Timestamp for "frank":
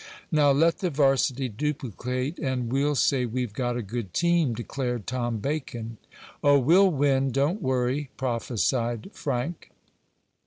9.13-9.69